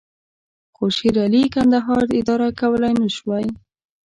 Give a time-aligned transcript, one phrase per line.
[0.75, 3.45] خو شېرعلي کندهار اداره کولای نه شوای.